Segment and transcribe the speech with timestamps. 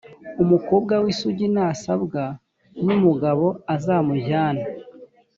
[0.43, 2.23] umukobwa w’isugi nasabwa
[2.85, 4.65] n’umugabo azamujyane,